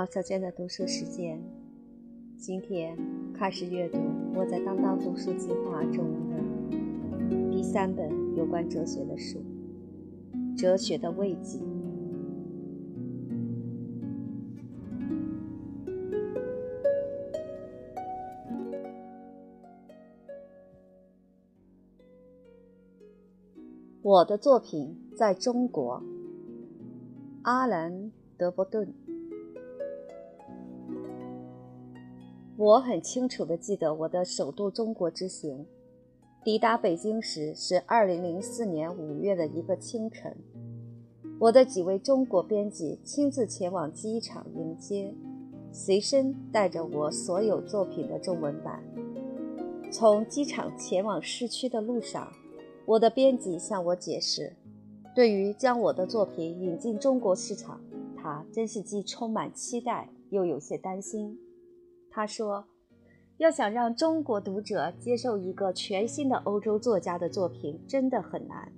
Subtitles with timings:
[0.00, 1.38] 毛小娟的读书时间，
[2.38, 2.96] 今天
[3.34, 3.98] 开始阅读
[4.34, 9.44] 我在当当读书计划中的第三本有关哲学的书
[10.58, 11.58] 《哲学的慰藉》。
[24.00, 26.02] 我的作品在中国，
[27.42, 27.92] 阿兰·
[28.38, 28.94] 德伯顿。
[32.60, 35.64] 我很清楚地记得我的首度中国之行。
[36.44, 40.36] 抵达北京时是2004年5月的一个清晨，
[41.38, 45.14] 我的几位中国编辑亲自前往机场迎接，
[45.72, 48.84] 随身带着我所有作品的中文版。
[49.90, 52.30] 从机场前往市区的路上，
[52.84, 54.54] 我的编辑向我解释，
[55.14, 57.80] 对于将我的作品引进中国市场，
[58.14, 61.38] 他真是既充满期待又有些担心。
[62.12, 62.64] 他说
[63.38, 68.72] ：“要想让中国读者接受一个全新的欧洲作家的作品，真的很难。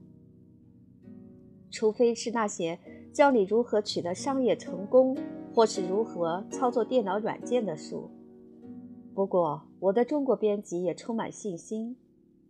[1.70, 2.78] 除非是那些
[3.10, 5.16] 教你如何取得商业成功，
[5.55, 8.10] 或是如何操作电脑软件的书。
[9.14, 11.97] 不过，我的中国编辑也充满信心，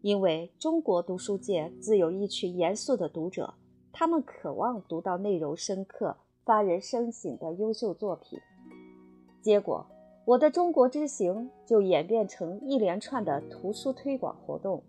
[0.00, 3.54] 因为中国读书界自有一群严肃的读者，
[3.92, 8.40] 他们渴望读到内容深刻、发人深省的优秀作品。
[9.40, 9.86] 结果。”
[10.24, 14.82] 我的中国之行就演变成一连串的图书推广活动，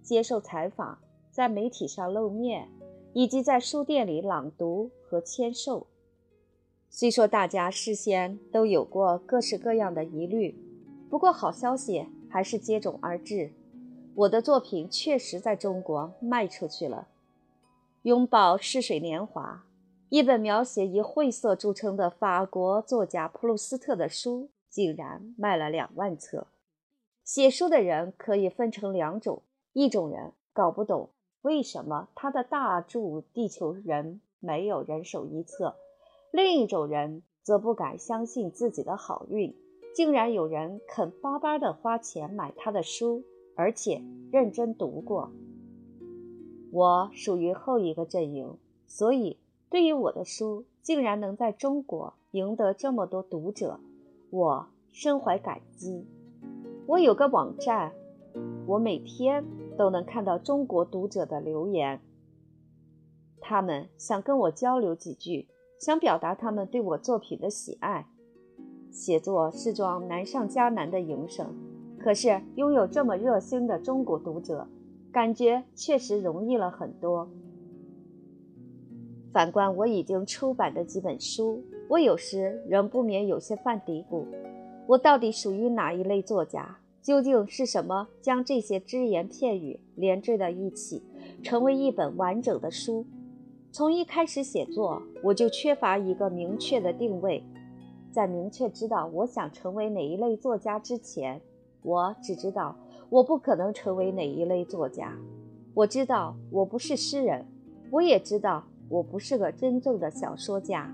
[0.00, 0.96] 接受采访，
[1.32, 2.68] 在媒体上露面，
[3.12, 5.88] 以及在书店里朗读和签售。
[6.88, 10.56] 虽说大家事先都有过各式各样的疑虑，
[11.08, 13.50] 不过好消息还是接踵而至。
[14.14, 17.08] 我的作品确实在中国卖出去了，
[18.02, 19.64] 《拥抱逝水年华》，
[20.10, 24.48] 一本描写以晦涩著称的法国作家普鲁斯特的书。
[24.70, 26.46] 竟然卖了两万册。
[27.24, 29.42] 写书的人可以分成两种：
[29.72, 31.10] 一种人搞不懂
[31.42, 32.98] 为什么他的大著
[33.32, 35.74] 《地球人》没有人手一册；
[36.32, 39.54] 另一种人则不敢相信自己的好运，
[39.94, 45.30] 竟然有人肯巴巴的花钱买他的书，而且认真读过。
[46.72, 49.38] 我属于后一个阵营，所以
[49.68, 53.80] 对于我的书竟然能在中国赢得这么多读者。
[54.30, 56.06] 我深怀感激。
[56.86, 57.92] 我有个网站，
[58.66, 59.44] 我每天
[59.76, 62.00] 都能看到中国读者的留言。
[63.40, 65.48] 他们想跟我交流几句，
[65.80, 68.06] 想表达他们对我作品的喜爱。
[68.90, 71.54] 写作是桩难上加难的营生，
[71.98, 74.68] 可是拥有这么热心的中国读者，
[75.12, 77.28] 感觉确实容易了很多。
[79.32, 81.62] 反观我已经出版的几本书。
[81.88, 84.24] 我有时仍不免有些犯嘀咕：
[84.86, 86.78] 我到底属于哪一类作家？
[87.02, 91.02] 究竟是什么将这些只言片语连缀在一起，
[91.42, 93.06] 成为一本完整的书？
[93.72, 97.42] 从一开始写作，我就缺乏一个明确的定位。
[98.12, 101.40] 在明确知道我想成为哪一类作家之前，
[101.82, 102.76] 我只知道
[103.08, 105.16] 我不可能成为哪一类作家。
[105.72, 107.46] 我知道我不是诗人，
[107.90, 110.92] 我也知道我不是个真正的小说家。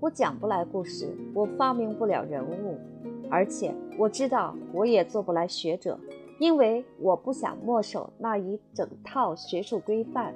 [0.00, 2.76] 我讲不来故事，我发明不了人物，
[3.30, 5.98] 而且我知道我也做不来学者，
[6.40, 10.34] 因为我不想墨守那一整套学术规范。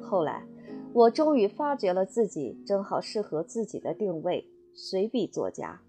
[0.00, 0.44] 后来，
[0.92, 5.80] 我终于发觉了自己正好适合自己的定位——随笔作家。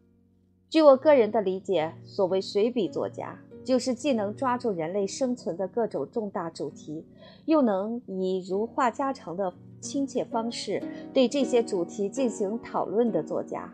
[0.67, 7.05] 据我个人的理解，所谓随笔作家，就是既能抓住人类生存的各种重大主题，
[7.45, 9.53] 又能以如话家常的。
[9.79, 10.81] 亲切方式
[11.13, 13.73] 对这些主题进行讨论的作家，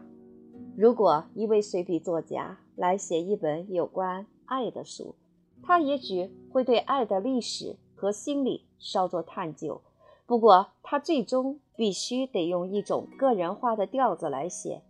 [0.75, 5.15] 如果一位随笔作家来写一本有关爱的书，
[5.61, 9.81] 他也许会对爱的历史和心理稍作探究。
[10.25, 14.81] 不过，他最终必须得用一种个人化的调子来写，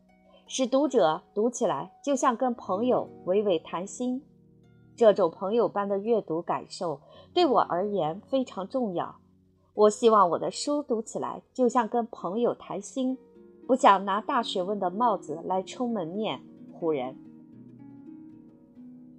[0.48, 4.24] 使读者读起来就像跟朋友娓娓谈心。
[4.96, 7.02] 这种朋友般的阅读感受
[7.34, 9.16] 对我而言非常重要。
[9.76, 13.18] 我希望我的书读起来就像跟朋友谈心，
[13.66, 16.44] 不想拿大学问的帽子来充门面
[16.80, 17.18] 唬人。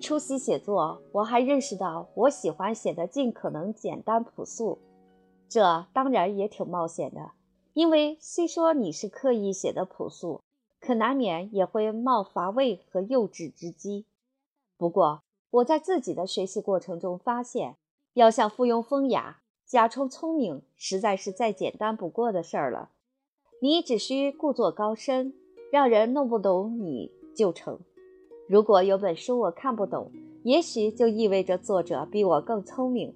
[0.01, 4.79] 初期写作，我还认识到我喜欢写的尽可能简单朴素，
[5.49, 7.33] 这当然也挺冒险的，
[7.73, 10.43] 因为虽说你是刻意写的朴素，
[10.79, 14.07] 可难免也会冒乏味和幼稚之机。
[14.77, 17.77] 不过我在自己的学习过程中发现，
[18.13, 19.41] 要想附庸风雅。
[19.67, 22.91] 假充聪明，实在是再简单不过的事儿了。
[23.61, 25.33] 你只需故作高深，
[25.73, 27.79] 让人弄不懂你就成。
[28.47, 30.11] 如果有本书我看不懂，
[30.43, 33.15] 也许就意味着作者比我更聪明。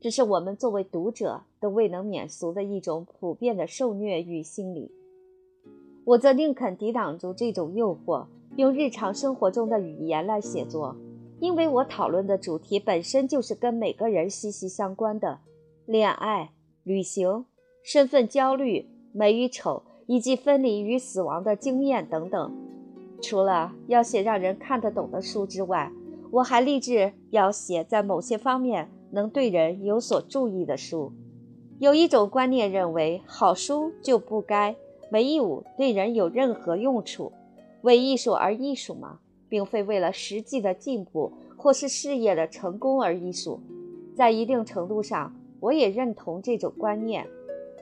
[0.00, 4.92] 这是我们作为读者都未能免俗的一种普遍的受虐欲心理。
[6.04, 10.94] 我则宁肯抵挡住这种诱惑，用日常生活中的语言来写作，
[11.40, 15.40] 因为我讨论的主题本身就是跟每个人息息相关的：
[15.88, 16.50] 恋爱、
[16.84, 17.46] 旅行、
[17.82, 22.54] 身份焦虑、美与丑，以及分离与死亡的经验等等。
[23.22, 25.90] 除了要写让人看得懂的书之外，
[26.30, 31.10] 我还立志要写在某些方面能对人有所注意的书。
[31.78, 34.76] 有一种观念认为，好书就不该
[35.10, 37.32] 没义务对人有任何用处，
[37.80, 43.62] 为艺术而艺术嘛，并非为了实际的进步或是事业的成功而艺术。
[44.14, 47.26] 在一定程度上，我也认同这种观念。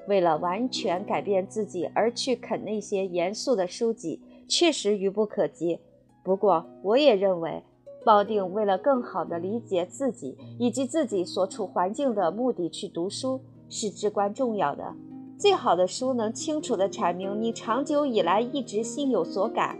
[0.08, 5.80] 为了完全改变自己而去啃那些严肃的书籍，确实愚不可及。
[6.22, 7.62] 不过，我也认为。
[8.04, 14.94] 抱定为了更好地理解自己以及自己所处环境的目的去读书是至关重要的。
[15.36, 19.76] 最好的书能清楚地阐明你长久以来一直心有所感，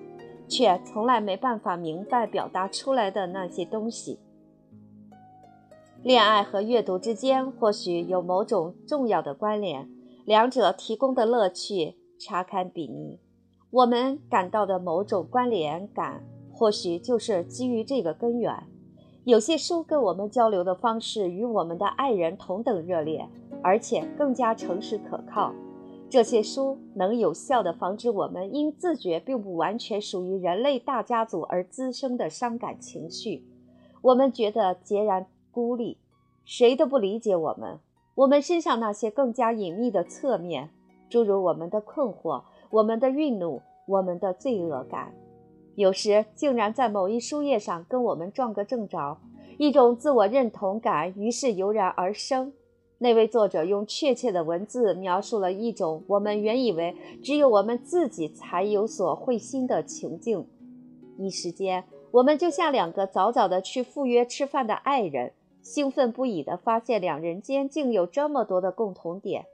[0.49, 4.19] 却从来没办法明白表达出来的那些东西。
[6.07, 9.91] 恋爱和阅读之间或许有某种重要的关联，
[10.25, 13.19] 两者提供的乐趣差堪比拟。
[13.73, 16.23] 我们感到的某种关联感。
[16.53, 18.55] 或许就是基于这个根源，
[19.25, 23.29] 有些书跟我们交流的方式与我们的爱人同等热烈，
[23.61, 25.53] 而且更加诚实可靠。
[26.09, 33.45] 这些书能有效地防止我们因自觉并不完全属于人类大家族而滋生的伤感情绪。
[34.03, 35.27] 我们觉得截然
[35.57, 35.97] 孤立，
[36.45, 37.79] 谁都不理解我们。
[38.15, 40.69] 我们身上那些更加隐秘的侧面，
[41.09, 45.15] 诸如我们的困惑、我们的愠怒、我们的罪恶感。
[45.75, 49.17] 有时竟然在某一书页上跟我们撞个正着，
[49.57, 52.53] 一种自我认同感于是油然而生。
[52.99, 60.47] 那位作者用确切的文字描述了一种我们原以为只有我们自己才有所会心的情境。
[61.17, 65.33] 一时间，我们就像两个早早的去赴约吃饭的爱人，
[65.67, 69.47] 兴奋不已地发现两人间竟有这么多的共同点。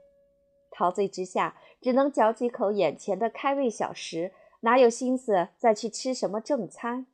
[0.69, 4.31] 陶醉之下，只能嚼几口眼前的开胃小食。
[4.59, 7.07] 哪有心思再去吃什么正餐？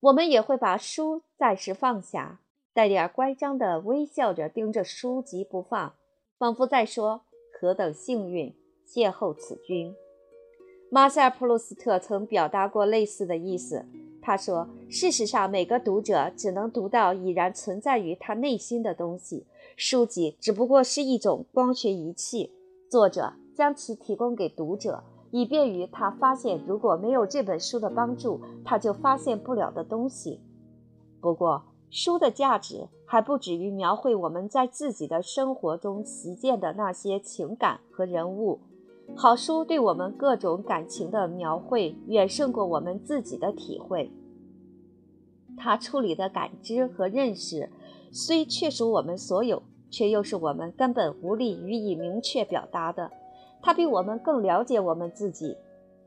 [0.00, 2.40] 我们也会把书暂时放下，
[2.72, 5.94] 带点乖张的微笑着盯着书籍不放，
[6.36, 7.22] 仿佛在说
[7.56, 8.52] ：“何等幸运，
[8.84, 9.94] 邂逅此君。”
[10.90, 13.86] 马塞尔·普鲁斯特曾表达过类似的意思。
[14.26, 19.44] 他说：“事实上，每个读者只能读到已然存在于他内心的东西，
[19.76, 22.50] 书籍只不过是一种光学仪器，
[22.90, 30.40] 作者将其提供给读者。”以便于他发现，如果没有这本书的帮助，他就发现不了的东西。
[31.20, 38.60] 不过，书的价值还不止于描绘我们在自己的生活中习见的那些情感和人物。
[39.16, 44.10] 好书对我们各种感情的描绘，远胜过我们自己的体会。
[45.56, 47.70] 他处理的感知和认识，
[48.10, 53.10] 虽确属我们所有，却又是我们根本无力予以明确表达的。
[53.62, 55.56] 他比我们更了解我们自己。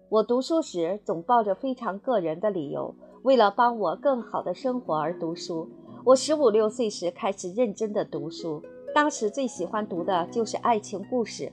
[0.10, 5.70] 我读书时总抱着非常个人的理由，为了帮我更好的生活而读书。
[6.04, 8.62] 我十五六岁时开始认真的读书，
[8.94, 11.52] 当时最喜欢读的就是爱情故事。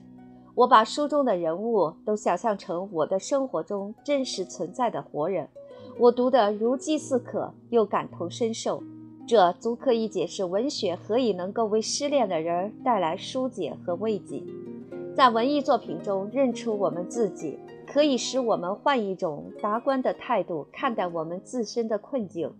[0.55, 5.49] 我把书中的人物都想象成我的生活中真实存在的活人，
[5.99, 8.81] 我读得如饥似渴，又感同身受。
[9.27, 14.41] 这足可以解释文学何以能够为失恋的人带来疏解和慰藉。
[15.13, 22.53] 在文艺作品中认出我们自己，可以使我们换一种达观的态度看待我们自身的困境，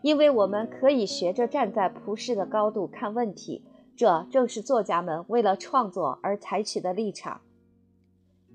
[0.00, 3.62] 因为我们可以学着站在普世的高度看问题。
[3.96, 7.40] 这正是作家们为了创作而采取的立场。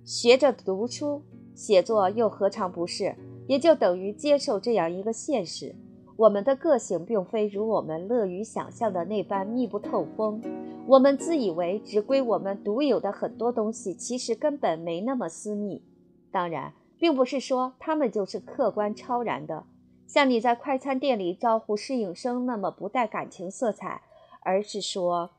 [0.03, 1.21] 学着读书
[1.53, 3.15] 写作又何尝不是？
[3.47, 5.75] 也就等于接受这样一个现实。
[6.15, 10.41] 我们的个性并非如我们乐于想象的那般密不透风。
[10.85, 15.81] 我们自以为只归我们独有的很多东西，其实根本没那么私密。
[16.29, 19.63] 当然，并不是说他们就是客观超然的，
[20.05, 24.01] 像你在快餐店里招呼侍应生那么不带感情色彩，
[24.41, 25.29] 而是说，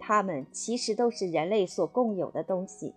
[0.00, 2.94] 他们其实都是人类所共有的东西。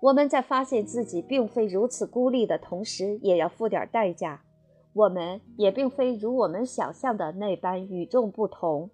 [0.00, 4.42] 我们在发现自己并非如此孤立的同时，也要付点代价。
[4.92, 8.90] 我们也并非如我们想象的那般与众不同。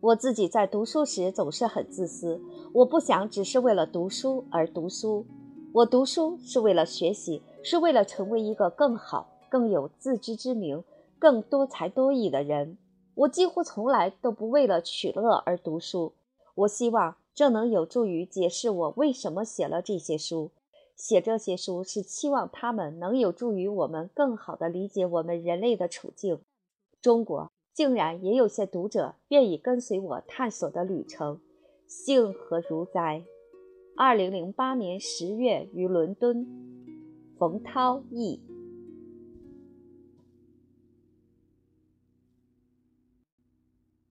[0.00, 2.40] 我自己在读书时总是很自私，
[2.72, 5.26] 我不想只是为了读书而读书。
[5.74, 10.82] 我读书是为了学习，是为了成为一个更好、更有自知之明、
[11.18, 12.78] 更多才多艺的人。
[13.14, 16.12] 我几乎从来都不为了取乐而读书。
[16.54, 20.50] 我希望这能有助于解释我为什么写了这些书。
[20.96, 26.38] 写这些书是期望他们能有助于我们更好地理解我们人类的处境。
[27.00, 31.40] 中国竟然也有些读者愿意跟随我探索的旅程，
[31.86, 33.24] 幸何如哉！
[33.96, 36.46] 二零零八年十月于伦敦，
[37.38, 38.40] 冯涛译。